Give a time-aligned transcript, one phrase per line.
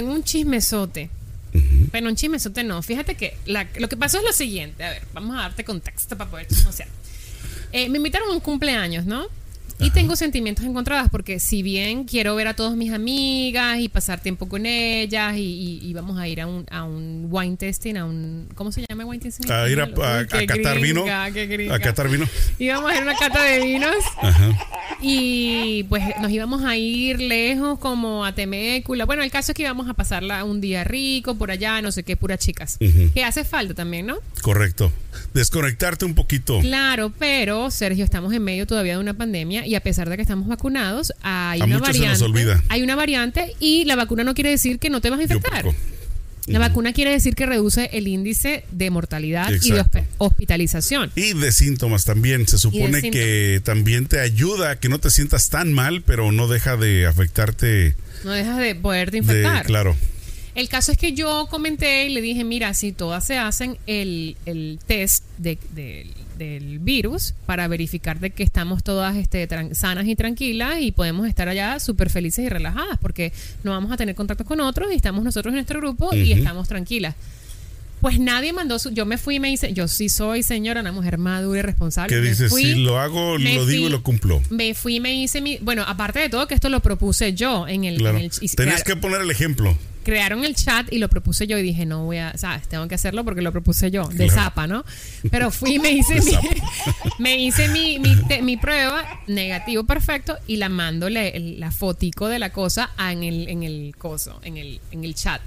[0.00, 1.10] tengo un chismesote.
[1.92, 2.82] Pero un chismesote no.
[2.82, 4.82] Fíjate que lo que pasó es lo siguiente.
[4.82, 6.88] A ver, vamos a darte contexto para poder chismosear.
[7.72, 9.26] Eh, me invitaron a un cumpleaños, ¿no?
[9.80, 14.20] Y tengo sentimientos encontrados porque si bien quiero ver a todas mis amigas y pasar
[14.20, 18.48] tiempo con ellas y, vamos a ir a un, a un wine testing, a un...
[18.54, 19.50] ¿Cómo se llama wine testing?
[19.50, 21.04] A ir a, a, catar vino.
[21.06, 22.26] A catar vino.
[22.58, 23.96] Íbamos a ir a una cata de vinos.
[25.02, 29.06] Y pues nos íbamos a ir lejos como a Temécula.
[29.06, 32.02] Bueno, el caso es que íbamos a pasarla un día rico por allá, no sé
[32.02, 32.78] qué, puras chicas.
[33.14, 34.18] Que hace falta también, ¿no?
[34.42, 34.92] Correcto.
[35.32, 36.60] Desconectarte un poquito.
[36.60, 40.22] Claro, pero Sergio, estamos en medio todavía de una pandemia y a pesar de que
[40.22, 42.24] estamos vacunados, hay una variante.
[42.68, 45.64] Hay una variante y la vacuna no quiere decir que no te vas a infectar.
[46.48, 49.84] La vacuna quiere decir que reduce el índice de mortalidad y de
[50.18, 51.12] hospitalización.
[51.14, 52.48] Y de síntomas también.
[52.48, 56.48] Se supone que también te ayuda a que no te sientas tan mal, pero no
[56.48, 57.94] deja de afectarte.
[58.24, 59.64] No deja de poderte infectar.
[59.64, 59.96] claro.
[60.54, 64.36] El caso es que yo comenté y le dije, mira, si todas se hacen el,
[64.86, 71.28] test del virus para verificar de que estamos todas este, sanas y tranquilas y podemos
[71.28, 74.96] estar allá súper felices y relajadas porque no vamos a tener contacto con otros y
[74.96, 77.14] estamos nosotros en nuestro grupo y estamos tranquilas.
[78.00, 78.90] Pues nadie mandó su.
[78.92, 79.74] Yo me fui y me hice.
[79.74, 82.16] Yo sí soy señora, una mujer madura y responsable.
[82.16, 82.50] ¿Qué dices?
[82.50, 84.40] Si lo hago, lo digo y lo cumplo.
[84.48, 85.58] Me fui y me hice mi.
[85.58, 87.98] Bueno, aparte de todo, que esto lo propuse yo en el.
[88.56, 92.04] Tenías que poner el ejemplo crearon el chat y lo propuse yo y dije, no
[92.04, 94.84] voy a, sabes, tengo que hahacerlo porque lo propuse yo, de zapa, ¿no?
[95.30, 96.32] Pero fui y me hice mi,
[97.18, 97.98] me hice mi,
[98.42, 103.62] mi, prueba, negativo perfecto, y la mando la fotico de la cosa en el, en
[103.62, 105.40] el coso, en el, en el chat.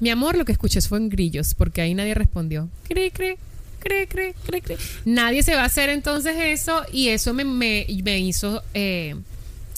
[0.00, 2.68] Mi amor, lo que escuché fue en grillos, porque ahí nadie respondió.
[2.88, 3.38] Cree, cree,
[3.80, 4.78] cree, cree, cree, cree.
[5.04, 8.62] Nadie se va a hacer entonces eso, y eso me, me, me hizo...
[8.74, 9.16] Eh,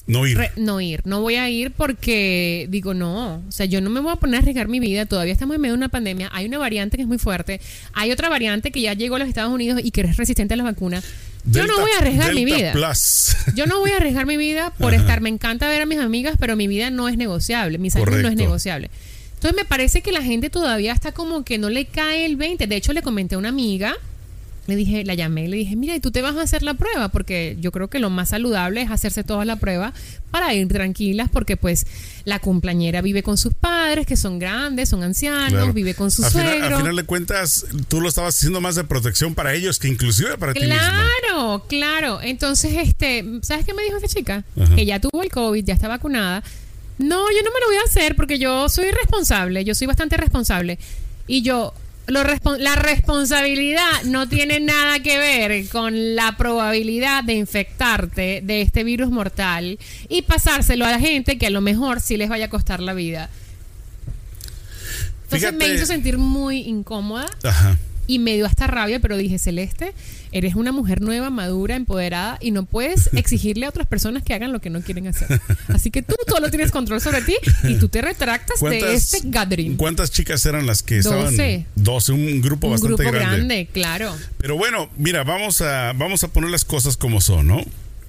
[0.09, 0.39] no ir.
[0.57, 1.03] no ir.
[1.05, 3.43] No voy a ir porque digo, no.
[3.47, 5.07] O sea, yo no me voy a poner a arriesgar mi vida.
[5.07, 6.31] Todavía estamos en medio de una pandemia.
[6.33, 7.61] Hay una variante que es muy fuerte.
[7.93, 10.57] Hay otra variante que ya llegó a los Estados Unidos y que es resistente a
[10.57, 11.05] las vacunas.
[11.45, 12.73] Yo no voy a arriesgar mi vida.
[13.55, 15.21] Yo no voy a arriesgar mi vida por estar.
[15.21, 17.79] Me encanta ver a mis amigas, pero mi vida no es negociable.
[17.79, 18.91] Mi salud no es negociable.
[19.35, 22.67] Entonces me parece que la gente todavía está como que no le cae el 20.
[22.67, 23.95] De hecho, le comenté a una amiga
[24.69, 26.75] le dije, la llamé y le dije, mira, ¿y tú te vas a hacer la
[26.75, 27.09] prueba?
[27.09, 29.95] Porque yo creo que lo más saludable es hacerse toda la prueba
[30.31, 31.87] para ir tranquilas, porque pues
[32.25, 36.53] la cumpleañera vive con sus padres, que son grandes, son ancianos, vive con su suegro.
[36.53, 39.89] Final, a final de cuentas, tú lo estabas haciendo más de protección para ellos que
[39.89, 40.77] inclusive para ti mismo.
[40.77, 42.21] Claro, claro.
[42.21, 44.45] Entonces, este, ¿sabes qué me dijo esta chica?
[44.77, 46.45] Que ya tuvo el COVID, ya está vacunada.
[46.99, 50.19] No, yo no me lo voy a hacer porque yo soy responsable, yo soy bastante
[50.19, 50.79] responsable.
[51.27, 51.73] Y yo,
[52.09, 59.11] la responsabilidad no tiene nada que ver con la probabilidad de infectarte de este virus
[59.11, 62.81] mortal y pasárselo a la gente que a lo mejor sí les vaya a costar
[62.81, 63.29] la vida.
[65.25, 67.27] Entonces me hizo sentir muy incómoda.
[67.43, 67.77] Ajá
[68.09, 69.93] y me dio hasta rabia, pero dije, Celeste,
[70.33, 74.53] eres una mujer nueva, madura, empoderada y no puedes exigirle a otras personas que hagan
[74.53, 75.41] lo que no quieren hacer.
[75.69, 79.77] Así que tú solo tienes control sobre ti y tú te retractas de este gathering.
[79.77, 81.37] ¿Cuántas chicas eran las que estaban?
[81.77, 82.13] 12.
[82.13, 83.37] un grupo bastante un grupo grande.
[83.37, 83.69] grande.
[83.73, 84.17] claro.
[84.39, 87.63] Pero bueno, mira, vamos a, vamos a poner las cosas como son, ¿no?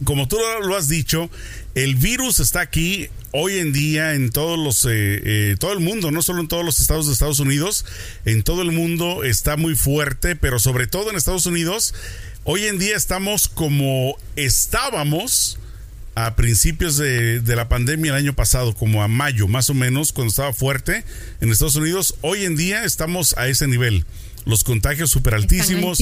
[0.04, 1.30] como tú lo has dicho,
[1.76, 6.12] el virus está aquí hoy en día en todos los, eh, eh, todo el mundo,
[6.12, 7.86] no solo en todos los estados de Estados Unidos,
[8.26, 11.94] en todo el mundo está muy fuerte, pero sobre todo en Estados Unidos,
[12.44, 15.60] hoy en día estamos como estábamos
[16.16, 20.12] a principios de, de, la pandemia el año pasado, como a mayo más o menos,
[20.12, 21.06] cuando estaba fuerte
[21.40, 24.06] en Estados Unidos, hoy en día estamos a ese nivel
[24.46, 26.00] los contagios súper altísimos.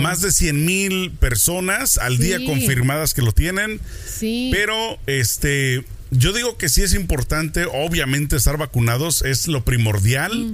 [0.00, 3.80] Más de 100 mil personas al día confirmadas que lo tienen.
[4.06, 4.50] Sí.
[4.52, 10.52] Pero este, yo digo que sí es importante, obviamente, estar vacunados es lo primordial.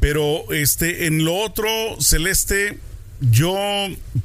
[0.00, 1.66] Pero este, en lo otro,
[2.00, 2.78] Celeste,
[3.20, 3.56] yo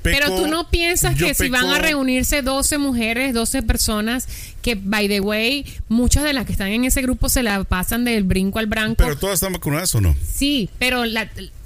[0.02, 4.28] Pero tú no piensas que si van a reunirse 12 mujeres, 12 personas,
[4.62, 8.04] que by the way, muchas de las que están en ese grupo se la pasan
[8.04, 8.96] del brinco al branco.
[8.98, 10.16] Pero todas están vacunadas o no?
[10.34, 11.04] Sí, pero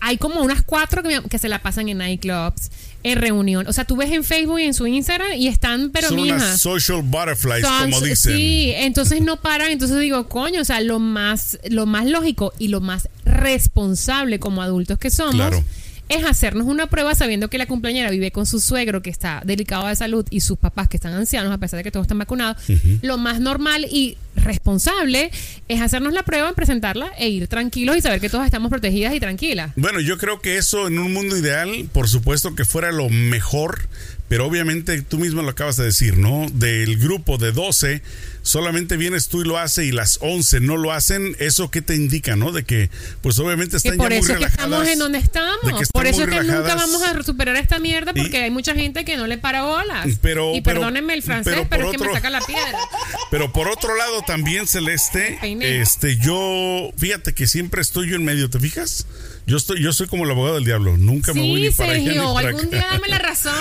[0.01, 2.69] hay como unas cuatro que, se la pasan en nightclubs,
[3.01, 3.65] en reunión.
[3.67, 6.61] O sea, tú ves en Facebook y en su Instagram y están, pero Son unas
[6.61, 8.37] social butterflies, como dicen.
[8.37, 9.71] Sí, entonces no paran.
[9.71, 14.61] Entonces digo, coño, o sea, lo más, lo más lógico y lo más responsable como
[14.61, 15.35] adultos que somos.
[15.35, 15.63] Claro
[16.09, 19.87] es hacernos una prueba sabiendo que la cumpleañera vive con su suegro que está delicado
[19.87, 22.57] de salud y sus papás que están ancianos, a pesar de que todos están vacunados.
[23.01, 25.31] Lo más normal y responsable
[25.67, 29.19] es hacernos la prueba, presentarla e ir tranquilos y saber que todas estamos protegidas y
[29.19, 29.71] tranquilas.
[29.75, 33.87] Bueno, yo creo que eso en un mundo ideal, por supuesto que fuera lo mejor,
[34.27, 36.45] pero obviamente tú mismo lo acabas de decir, ¿no?
[36.53, 38.01] Del grupo de 12,
[38.45, 41.95] solamente vienes tú y lo hace y las 11 no lo hacen, ¿eso qué te
[41.95, 42.51] indica, no?
[42.51, 45.17] De que, pues obviamente están que por ya eso muy es que estamos en donde
[45.17, 45.57] estamos.
[45.63, 48.75] que Por eso es que nunca vamos a superar esta mierda porque Y- hay mucha
[48.75, 50.07] gente que no le para bolas.
[50.21, 52.77] Pero- y pero- perdónenme el francés, pero es que me saca la piedra.
[53.31, 55.39] Pero por otro lado también, Celeste,
[55.81, 59.07] este, yo, fíjate que siempre estoy yo en medio, ¿te fijas?
[59.47, 61.99] Yo estoy, yo soy como el abogado del diablo, nunca me voy ni para allá
[61.99, 62.69] ni Sergio, para algún acá.
[62.77, 63.53] día dame la razón.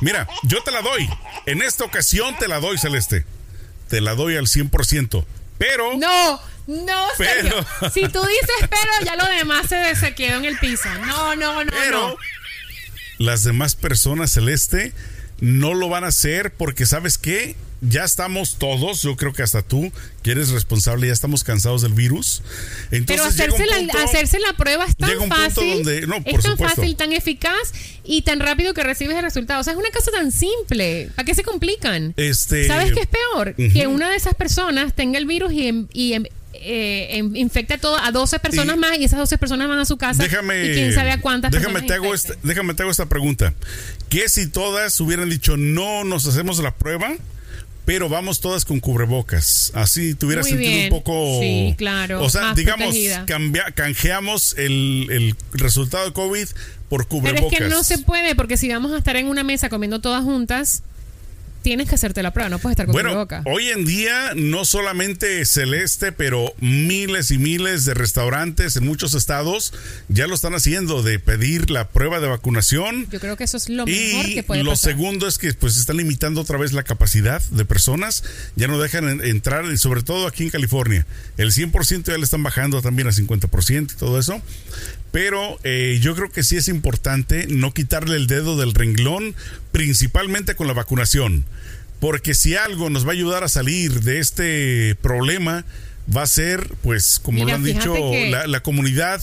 [0.00, 1.08] Mira, yo te la doy.
[1.46, 3.24] En esta ocasión te la doy, Celeste.
[3.90, 5.24] Te la doy al 100%.
[5.58, 7.66] Pero, No, no, Sergio.
[7.80, 10.88] Pero- Si tú dices pero, ya lo demás se, se quedó en el piso.
[11.06, 12.16] No, no, no, pero no.
[13.18, 14.94] las demás personas, Celeste,
[15.40, 17.56] no lo van a hacer porque, ¿sabes qué?
[17.82, 19.90] Ya estamos todos, yo creo que hasta tú,
[20.22, 22.42] que eres responsable, ya estamos cansados del virus.
[22.90, 25.84] Pero Entonces un hacerse la, hacerse la prueba es tan fácil.
[25.84, 26.76] donde- no, es tan supuesto.
[26.76, 27.72] fácil, tan eficaz
[28.04, 29.60] y tan rápido que recibes el resultado.
[29.60, 31.08] O sea, es una cosa tan simple.
[31.16, 32.12] ¿Para qué se complican?
[32.18, 33.54] Este, ¿Sabes qué es peor?
[33.56, 37.74] Que una de esas personas tenga el virus y, em- y em- eh, em- infecte
[37.74, 40.22] a, todo- a 12 personas Y- más y esas 12 personas van a su casa.
[40.22, 43.54] Déjame, y quién sabe a cuántas déjame te hago esta, déjame te hago esta pregunta.
[44.10, 47.14] ¿Qué si todas hubieran dicho no nos hacemos la prueba,
[47.90, 49.72] pero vamos todas con cubrebocas?
[49.74, 50.92] Así Muy sentido bien.
[50.92, 51.40] un poco.
[51.40, 52.94] Sí, claro, O sea, más digamos,
[53.26, 56.46] cambia- canjeamos el, el resultado de COVID
[56.88, 57.52] por Pero cubrebocas.
[57.52, 60.22] es que no se puede porque si vamos a estar en una mesa comiendo todas
[60.22, 60.84] juntas,
[61.62, 63.42] tienes que hacerte la prueba, no puedes estar con Bueno, boca.
[63.46, 69.72] hoy en día no solamente Celeste, pero miles y miles de restaurantes en muchos estados
[70.08, 73.06] ya lo están haciendo de pedir la prueba de vacunación.
[73.10, 74.92] Yo creo que eso es lo mejor Y que puede lo pasar.
[74.92, 78.24] segundo es que pues están limitando otra vez la capacidad de personas,
[78.56, 81.06] ya no dejan en- entrar, y sobre todo aquí en California.
[81.36, 84.40] El 100% ya le están bajando también a 50% y todo eso.
[85.12, 89.34] Pero eh, yo creo que sí es importante no quitarle el dedo del renglón,
[89.72, 91.44] principalmente con la vacunación.
[91.98, 95.64] Porque si algo nos va a ayudar a salir de este problema,
[96.16, 99.20] va a ser, pues, como Mira, lo han dicho, que- la, la comunidad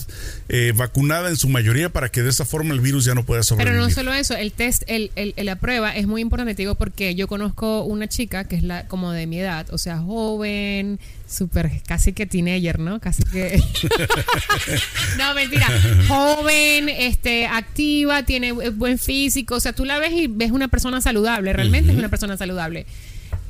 [0.48, 3.42] eh, vacunada en su mayoría para que de esa forma el virus ya no pueda
[3.42, 3.74] sobrevivir.
[3.78, 6.74] Pero no solo eso, el test, el, el- la prueba es muy importante, te digo,
[6.74, 10.98] porque yo conozco una chica que es la como de mi edad, o sea, joven,
[11.28, 13.00] súper, casi que teenager, ¿no?
[13.00, 13.60] Casi que...
[15.18, 15.66] no, mentira.
[16.08, 20.68] Joven, este, activa, tiene eh, buen físico, o sea, tú la ves y ves una
[20.68, 22.86] persona saludable, realmente es una persona saludable.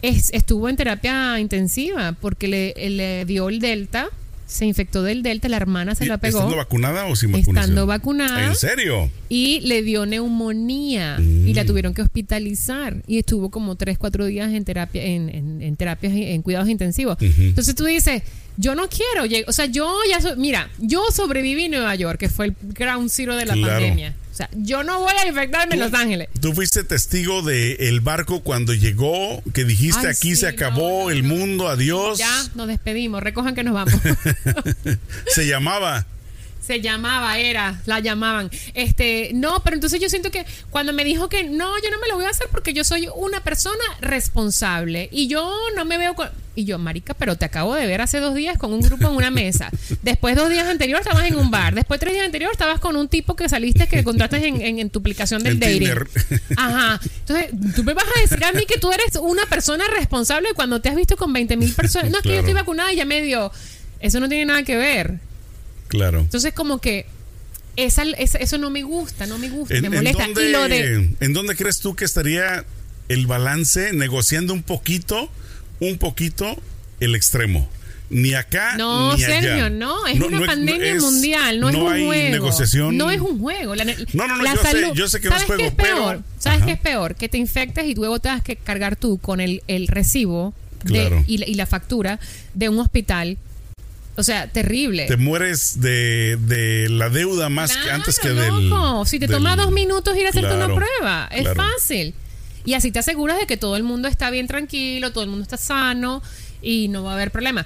[0.03, 4.07] Es- estuvo en terapia intensiva porque le, le dio el delta,
[4.47, 6.39] se infectó del delta, la hermana se ¿Y la pegó.
[6.39, 7.57] ¿Estando vacunada o sin vacunación?
[7.59, 8.47] Estando vacunada.
[8.47, 9.11] ¿En serio?
[9.29, 11.49] y le dio neumonía Mm.
[11.49, 15.61] y la tuvieron que hospitalizar y estuvo como 3, 4 días en terapia en, en,
[15.63, 17.19] en terapias en cuidados intensivos.
[17.21, 18.23] Entonces tú dices,
[18.61, 22.29] yo no quiero, o sea, yo ya so- mira, yo sobreviví en Nueva York, que
[22.29, 23.73] fue el ground zero de la Claro.
[23.75, 24.15] pandemia.
[24.33, 26.29] O sea, yo no voy a infectarme en Los Ángeles.
[26.41, 30.99] Tú fuiste testigo de el barco cuando llegó, que dijiste Ay, aquí sí, se acabó
[31.01, 32.19] no, no, el mundo, adiós.
[32.19, 33.95] Ya nos despedimos, recojan que nos vamos.
[35.29, 36.07] Se llamaba.
[36.69, 38.51] Se llamaba, era, la llamaban.
[38.75, 42.09] Este, no, pero entonces yo siento que cuando me dijo que no, yo no me
[42.09, 46.15] lo voy a hacer porque yo soy una persona responsable y yo no me veo
[46.15, 46.29] con...
[46.55, 49.15] Y yo, marica, pero te acabo de ver hace dos días con un grupo en
[49.15, 49.71] una mesa.
[50.03, 51.73] Después dos días anteriores estabas en un bar.
[51.75, 54.91] Después tres días anteriores estabas con un tipo que saliste que encontraste en, en- en
[54.91, 55.79] tu aplicación del dating.
[55.79, 56.07] Tinder.
[56.57, 57.01] Ajá.
[57.21, 60.81] Entonces, tú me vas a decir a mí que tú eres una persona responsable cuando
[60.81, 62.11] te has visto con 20 mil personas.
[62.11, 63.53] No, es que yo estoy vacunada y ya me dio.
[64.01, 65.21] Eso no tiene nada que ver.
[65.89, 66.21] Claro.
[66.21, 67.07] Entonces, como que
[67.77, 70.25] esa, esa- eso no me gusta, no me gusta, ¿En, me en molesta.
[70.25, 71.11] dónde, y lo de.
[71.21, 72.65] ¿En dónde crees tú que estaría
[73.09, 75.31] el balance negociando un poquito,
[75.81, 76.57] un poquito
[77.01, 77.69] el extremo?
[78.11, 79.41] Ni acá No, ni allá.
[79.43, 82.31] Sergio, no, es una no pandemia es- mundial, no, es un hay juego.
[82.31, 82.97] negociación.
[82.97, 83.75] No es un juego.
[83.75, 83.93] La, No,
[84.27, 85.97] no, no, la yo sé- yo sé que no es ¿Sabes juego, qué es pero-
[85.97, 86.23] peor?
[86.39, 87.15] ¿Sabes qué es peor?
[87.17, 91.23] Que te infectes y luego tengas que cargar tú con el, el recibo de- Claro.
[91.27, 92.19] y, la- y la factura
[92.55, 93.37] de un hospital.
[94.19, 95.07] O sea, terrible.
[95.07, 98.69] Te mueres de, de la deuda más que Claro, antes que del.
[98.69, 99.05] loco.
[99.07, 101.63] Si te del- toma dos minutos ir a hacerte Claro, una prueba, es claro.
[101.63, 102.15] fácil.
[102.65, 105.45] Y así te aseguras de que todo el mundo está bien tranquilo, todo el mundo
[105.45, 106.21] está sano
[106.61, 107.65] y no va a haber problema.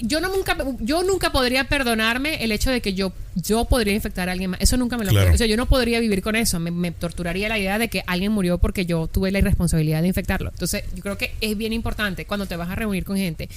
[0.00, 4.28] Yo no nunca, yo nunca podría perdonarme el hecho de que yo, yo podría infectar
[4.30, 4.60] a alguien más.
[4.62, 5.34] Eso nunca me lo Claro.
[5.34, 6.58] O sea, yo no podría vivir con eso.
[6.58, 10.08] Me, me torturaría la idea de que alguien murió porque yo tuve la irresponsabilidad de
[10.08, 10.48] infectarlo.
[10.48, 13.48] Entonces, yo creo que es bien importante cuando te vas a reunir con gente.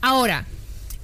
[0.00, 0.44] Ahora,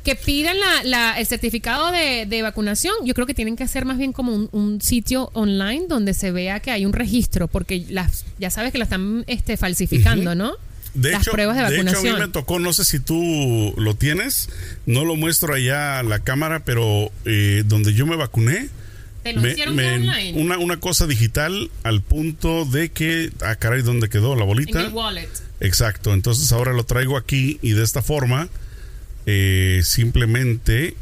[0.04, 3.84] que pidan la, la- el certificado de, de vacunación, yo creo que tienen que hacer
[3.84, 7.84] más bien como un, un sitio online donde se vea que hay un registro, porque
[7.90, 10.52] las, ya sabes que lo están este, falsificando, ¿no?
[10.94, 12.14] de las hecho, pruebas de de hecho, a vacunación.
[12.14, 14.48] mí me tocó, no sé si tú lo tienes,
[14.86, 18.70] no lo muestro allá a la cámara, pero eh, donde yo me vacuné,
[19.22, 20.40] ¿Te lo me- hicieron me- ya online?
[20.42, 24.80] una, una cosa digital al punto de que, ah, caray, ¿dónde quedó la en bolita?
[24.80, 25.28] el wallet.
[25.60, 28.48] Exacto, entonces ahora lo traigo aquí y de esta forma,
[29.30, 30.94] eh, simplemente,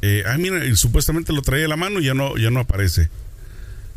[0.00, 3.10] eh, ah, mira, supuestamente lo traía a la mano y ya no, ya no aparece.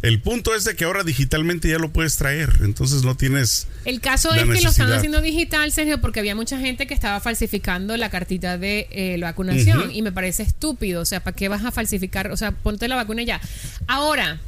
[0.01, 3.67] El punto es de que ahora digitalmente ya lo puedes traer, entonces no tienes...
[3.85, 7.21] El caso es que lo están haciendo digital, Sergio, porque había mucha gente que estaba
[7.21, 11.01] falsificando la cartita de eh, la vacunación y me parece estúpido.
[11.01, 12.31] O sea, ¿para qué vas a falsificar?
[12.31, 13.39] O sea, ponte la vacuna ya.
[13.87, 14.41] Ahora,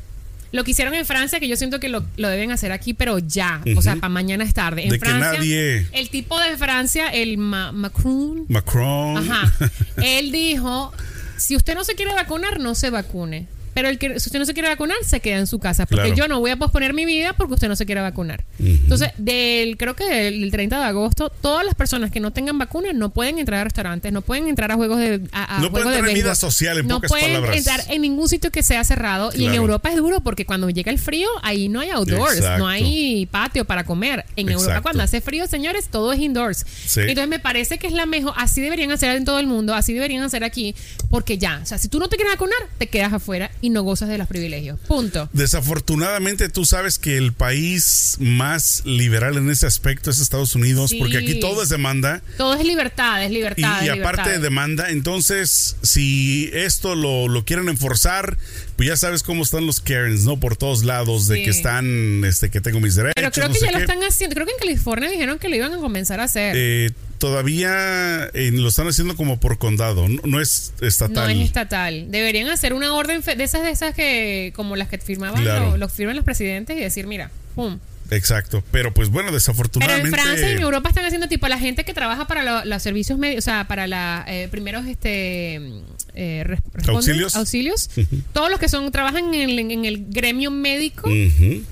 [0.52, 3.20] lo que hicieron en Francia, que yo siento que lo, lo deben hacer aquí, pero
[3.20, 3.62] ya.
[3.78, 4.84] O sea, para mañana es tarde.
[4.84, 9.18] En De que Francia, nadie- el tipo de Francia, el Ma- Macron, Macron.
[9.18, 9.52] Ajá.
[10.04, 10.92] Él dijo,
[11.38, 13.48] si usted no se quiere vacunar, no se vacune.
[13.74, 15.86] Pero el que, si usted no se quiere vacunar, se queda en su casa.
[15.86, 16.16] Porque Claro.
[16.16, 18.44] yo no voy a posponer mi vida porque usted no se quiere vacunar.
[18.60, 22.92] Entonces, del, creo que del 30 de agosto, todas las personas que no tengan vacuna
[22.94, 25.90] no pueden entrar a restaurantes, no pueden entrar a juegos de a, a No pueden
[25.94, 27.58] tener vida social, en no pocas pueden palabras.
[27.58, 29.32] entrar en ningún sitio que sea cerrado.
[29.36, 29.62] Y en.
[29.62, 32.60] Europa es duro porque cuando llega el frío, ahí no hay outdoors, Exacto.
[32.60, 34.26] no hay patio para comer.
[34.36, 36.66] En Europa, cuando hace frío, señores, todo es indoors.
[36.88, 37.02] Sí.
[37.02, 38.34] Entonces, me parece que es la mejor.
[38.38, 40.74] Así deberían hacer en todo el mundo, así deberían hacer aquí,
[41.10, 43.84] porque ya, o sea, si tú no te quieres vacunar, te quedas afuera y no
[43.84, 44.80] gozas de los privilegios.
[44.88, 45.30] Punto.
[45.34, 50.98] Desafortunadamente tú sabes que el país más liberal en ese aspecto es Estados Unidos, Sí.
[51.00, 53.84] porque aquí todo es demanda Todo es libertad, es libertad.
[53.84, 54.26] y aparte libertad.
[54.32, 58.38] de demanda, entonces si esto lo, lo quieren enforzar,
[58.76, 60.40] pues ya sabes cómo están los Karens, ¿no?
[60.40, 61.44] Por todos lados, de Sí.
[61.44, 63.14] que están, este, que tengo mis derechos.
[63.16, 64.34] Pero creo que ya lo están haciendo.
[64.34, 66.56] Creo que en California dijeron que lo iban a comenzar a hacer.
[66.58, 66.92] Eh,
[67.22, 71.14] todavía eh, lo están haciendo como por condado, no, no es estatal.
[71.24, 72.12] No es estatal.
[72.12, 75.72] Deberían hacer una orden de esas de esas que como las que firmaban Claro.
[75.72, 77.78] lo, lo firman los presidentes y decir, mira, pum.
[78.10, 80.08] Exacto, pero pues bueno, Pero desafortunadamente...
[80.10, 82.84] en Francia y en Europa están haciendo tipo la gente que trabaja para lo- los
[82.84, 85.62] servicios médicos, o sea, para la eh, primeros este
[86.14, 86.58] eh,
[87.36, 87.90] Auxilios.
[88.34, 91.10] todos los que son trabajan en, el- en el gremio médico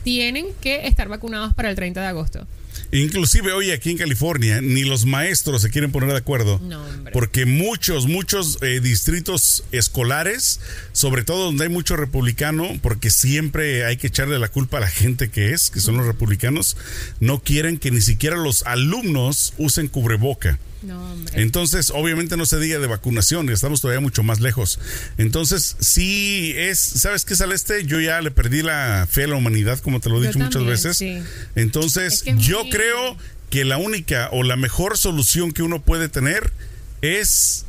[0.06, 2.48] tienen que estar vacunados para el 30 de agosto.
[2.91, 6.59] Inclusive hoy aquí en California ni los maestros se quieren poner de acuerdo.
[6.63, 6.83] No.
[7.13, 10.59] Porque muchos, muchos eh, distritos escolares,
[10.91, 14.89] sobre todo donde hay mucho republicano, porque siempre hay que echarle la culpa a la
[14.89, 16.77] gente que es, que son los republicanos,
[17.19, 20.59] no quieren que ni siquiera los alumnos usen cubreboca.
[20.81, 21.41] No, hombre.
[21.41, 24.79] Entonces, obviamente no se diga de vacunación, y estamos todavía mucho más lejos.
[25.17, 27.86] Entonces, sí es, ¿sabes qué, Celeste?
[27.86, 30.63] Yo ya le perdí la fe a la humanidad, como te lo he dicho muchas
[30.65, 30.98] veces.
[30.98, 31.19] sí.
[31.55, 33.17] Entonces, Es que es yo muy- creo
[33.50, 36.53] que la única o la mejor solución que uno puede tener
[37.01, 37.65] es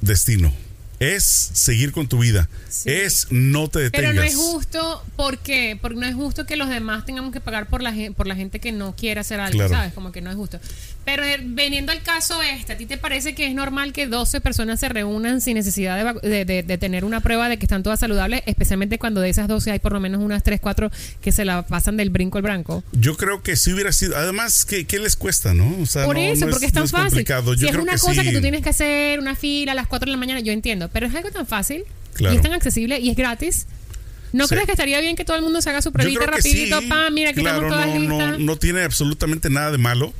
[0.00, 0.54] destino.
[1.12, 2.48] Es seguir con tu vida.
[2.68, 2.90] Sí.
[2.90, 4.10] Es no te detengas.
[4.10, 5.78] Pero no es justo, ¿por qué?
[5.80, 8.58] Porque no es justo que los demás tengamos que pagar por la, por la gente
[8.60, 9.72] que no quiere hacer algo, Claro.
[9.74, 9.92] ¿sabes?
[9.92, 10.58] Como que no es justo.
[11.04, 14.40] Pero eh, veniendo al caso este, ¿a ti te parece que es normal que 12
[14.40, 17.82] personas se reúnan sin necesidad de, de, de- de tener una prueba de que están
[17.82, 21.30] todas saludables, especialmente cuando de esas 12 hay por lo menos unas 3, 4 que
[21.32, 22.82] se la pasan del brinco al branco?
[22.92, 24.16] Yo creo que si hubiera sido.
[24.16, 25.76] Además, ¿qué, qué les cuesta, no?
[25.82, 27.08] O sea, Por no- eso, no porque es tan no fácil.
[27.08, 27.54] complicado.
[27.54, 28.28] Si Yo es creo una que cosa sí.
[28.28, 30.88] que tú tienes que hacer, una fila a las 4 de la mañana, yo entiendo,
[30.94, 31.84] pero es algo tan fácil
[32.14, 32.32] Claro.
[32.32, 33.66] y es tan accesible y es gratis.
[34.32, 34.54] ¿No Sí.
[34.54, 36.80] crees que estaría bien que todo el mundo se haga su pruebita rapidito?
[36.80, 36.86] sí.
[36.88, 38.38] pa, mira, aquí claro, todas no, no, listas.
[38.40, 40.12] no tiene absolutamente nada de malo.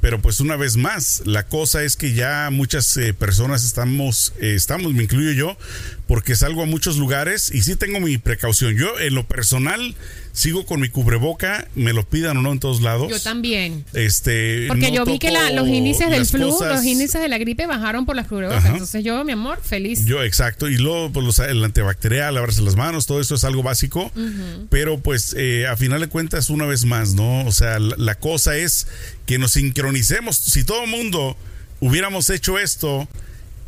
[0.00, 4.54] Pero pues una vez más, la cosa es que ya muchas eh, personas estamos, eh,
[4.54, 5.58] estamos, me incluyo yo,
[6.06, 8.78] porque salgo a muchos lugares y sí tengo mi precaución.
[8.78, 9.94] Yo en lo personal
[10.32, 13.10] sigo con mi cubreboca, me lo pidan o no en todos lados.
[13.10, 13.84] Yo también.
[13.94, 16.76] Este, Porque no yo vi que la- los índices del flu, cosas.
[16.76, 18.64] los índices de la gripe bajaron por las cubrebocas.
[18.64, 18.72] Ajá.
[18.74, 20.04] Entonces yo, mi amor, feliz.
[20.04, 20.68] Yo, exacto.
[20.68, 24.10] Y luego, pues, los- el antibacterial, lavarse las manos, todo eso es algo básico.
[24.70, 27.44] Pero, pues, eh, a final de cuentas, una vez más, ¿no?
[27.44, 28.86] O sea, la, la cosa es
[29.26, 30.36] que nos sincronicemos.
[30.38, 31.36] Si todo el mundo
[31.80, 33.08] hubiéramos hecho esto,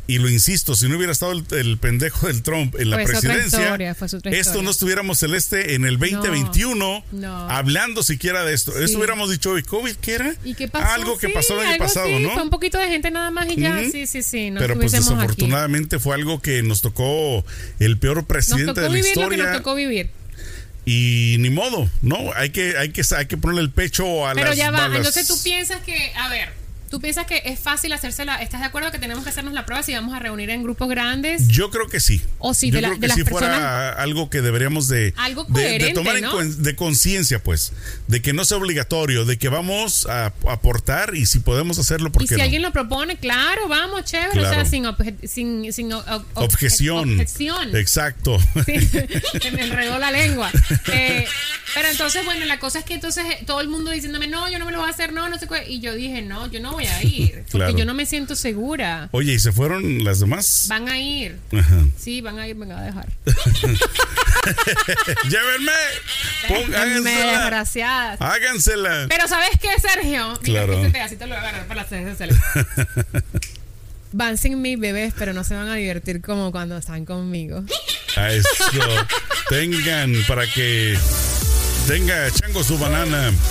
[0.05, 3.61] y lo insisto, si no hubiera estado el, el pendejo del Trump en la presidencia,
[3.61, 4.61] historia, esto historia.
[4.61, 7.49] no estuviéramos celeste en el 2021 no.
[7.49, 8.73] hablando siquiera de esto.
[8.73, 8.83] Sí.
[8.83, 10.35] Esto hubiéramos dicho, ¿y COVID qué era?
[10.43, 10.91] ¿Y qué pasó?
[10.93, 12.31] Algo que pasó el año algo pasado, ¿no?
[12.33, 13.81] Fue un poquito de gente nada más y ya.
[13.89, 14.51] Sí, sí, sí.
[14.57, 15.03] Pero pues aquí.
[15.03, 17.45] desafortunadamente fue algo que nos tocó
[17.79, 20.09] el peor Nos presidente tocó de la vivir lo que historia nos tocó vivir.
[20.83, 24.49] y ni modo, no, hay que hay que hay que ponerle el pecho a Pero
[24.49, 24.87] las ya va.
[24.87, 26.62] Entonces tú piensas que, a ver,
[26.93, 28.35] ¿Tú piensas que es fácil hacérsela?
[28.35, 30.87] ¿Estás de acuerdo que tenemos que hacernos la prueba si vamos a reunir en grupos
[30.89, 31.47] grandes?
[31.47, 32.21] Yo creo que sí.
[32.37, 33.49] O si Yo de, la- creo de que las si personas.
[33.57, 36.33] fuera algo que deberíamos de, Algo de- de, coherente, tomar en ¿no?
[36.33, 37.73] cuen- de conciencia, pues,
[38.07, 42.21] de que no sea obligatorio, de que vamos a aportar y si podemos hacerlo, ¿por
[42.21, 42.43] Y si no?
[42.43, 44.29] alguien lo propone, claro, vamos, chévere.
[44.29, 44.53] O Claro.
[44.53, 47.13] sea, sin, obje- sin, sin o- o- Objeción.
[47.19, 47.75] objeción.
[47.75, 48.37] Exacto.
[48.67, 48.75] Sí,
[49.41, 50.51] se me enredó la lengua.
[50.91, 51.25] Eh,
[51.73, 54.59] pero entonces, bueno, la cosa es que entonces eh, todo el mundo diciéndome, no, yo
[54.59, 55.65] no me lo voy a hacer, no, no sé qué.
[55.71, 57.31] Y yo dije, no, yo no voy a ir.
[57.31, 57.77] Porque Claro.
[57.77, 59.09] yo no me siento segura.
[59.11, 60.65] Oye, ¿y se fueron las demás?
[60.69, 61.37] Van a ir.
[61.57, 61.79] Ajá.
[61.97, 63.07] Sí, van a ir, me van a dejar.
[65.29, 65.71] Llévenme.
[66.47, 67.31] Pon- Me hágansela.
[67.39, 68.21] desgraciadas.
[68.21, 69.05] Hágansela.
[69.09, 70.27] Pero ¿sabes qué, Sergio?
[70.29, 70.73] Mira, Claro.
[70.73, 72.15] este pedacito lo voy a agarrar para hacer
[74.15, 77.63] Van sin mis bebés, pero no se van a divertir como cuando están conmigo.
[78.15, 78.47] A eso.
[79.49, 80.95] Tengan para que
[81.87, 83.31] tenga chango su banana.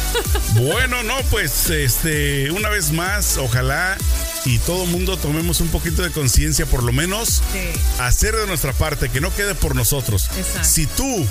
[0.55, 3.97] Bueno, no, pues este, una vez más, ojalá
[4.45, 7.81] y todo mundo tomemos un poquito de conciencia, por lo menos Sí.
[8.01, 10.29] hacer de nuestra parte, que no quede por nosotros.
[10.37, 10.69] Exacto.
[10.69, 11.27] Si tú,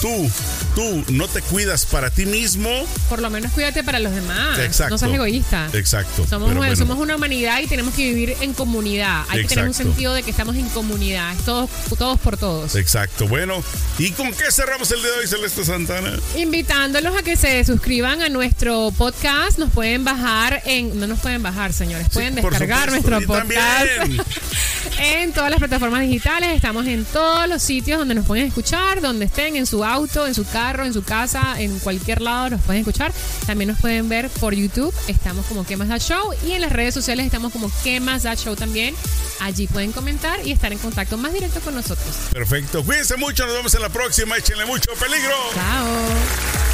[0.00, 0.30] tú,
[0.74, 2.68] tú no te cuidas para ti mismo,
[3.08, 4.58] Por lo menos cuídate para los demás.
[4.58, 4.94] exacto.
[4.94, 5.68] No seas egoísta.
[5.72, 6.26] Exacto.
[6.28, 9.24] Somos, bueno, somos una humanidad y tenemos que vivir en comunidad.
[9.28, 9.90] Hay que tener un Exacto.
[9.92, 11.34] sentido de que estamos en comunidad.
[11.44, 12.74] Todos, todos por todos.
[12.76, 13.26] Exacto.
[13.28, 13.62] Bueno,
[13.98, 16.12] ¿y con qué cerramos el día de hoy, Celeste Santana?
[16.36, 19.58] Invitándolos a que se suscriban a nuestro podcast.
[19.58, 20.98] Nos pueden bajar en.
[20.98, 22.08] No nos pueden bajar, señores.
[22.12, 23.10] Pueden por descargar supuesto.
[23.10, 24.28] nuestro podcast
[25.00, 26.50] en todas las plataformas digitales.
[26.54, 30.34] Estamos en todos los sitios donde nos pueden escuchar, donde estén, en su auto, en
[30.34, 33.12] su carro, en su casa, en cualquier lado nos pueden escuchar.
[33.46, 34.94] También nos pueden ver por YouTube.
[35.08, 36.32] Estamos como ¿Qué más da show?
[36.46, 38.56] Y en las redes sociales estamos como ¿Qué más da show?
[38.56, 38.94] también.
[39.40, 42.14] Allí pueden comentar y estar en contacto más directo con nosotros.
[42.32, 42.84] Perfecto.
[42.84, 43.46] Cuídense mucho.
[43.46, 44.36] Nos vemos en la próxima.
[44.36, 45.34] Échenle mucho peligro.
[45.54, 46.69] Chao.